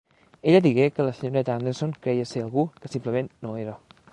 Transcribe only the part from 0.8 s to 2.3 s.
que la senyoreta Anderson creia